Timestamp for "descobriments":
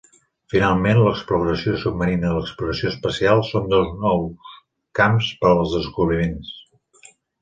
5.79-6.61